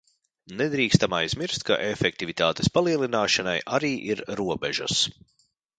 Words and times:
Nedrīkstam 0.61 1.15
aizmirst, 1.17 1.67
ka 1.67 1.77
efektivitātes 1.89 2.73
palielināšanai 2.79 3.57
arī 3.79 3.95
ir 4.15 4.27
robežas. 4.43 5.03